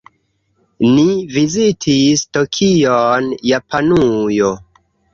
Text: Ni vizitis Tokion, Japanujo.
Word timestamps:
Ni 0.95 1.03
vizitis 1.35 2.25
Tokion, 2.39 3.31
Japanujo. 3.55 4.55